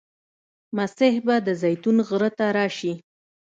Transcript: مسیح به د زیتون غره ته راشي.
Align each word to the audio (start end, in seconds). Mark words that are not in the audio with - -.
مسیح 0.77 1.13
به 1.25 1.35
د 1.47 1.49
زیتون 1.61 1.97
غره 2.07 2.29
ته 2.37 2.45
راشي. 2.57 2.93